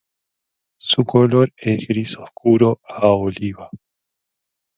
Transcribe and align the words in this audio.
Su 0.79 1.05
color 1.05 1.53
es 1.57 1.87
gris 1.87 2.17
oscuro 2.17 2.81
a 2.87 3.09
oliva. 3.11 3.69